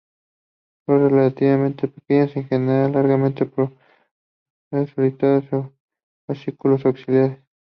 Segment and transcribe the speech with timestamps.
[0.83, 5.75] Flores relativamente pequeñas, en general largamente pedunculadas, solitarias o en
[6.25, 7.37] fascículos axilares.